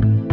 Bye. 0.00 0.31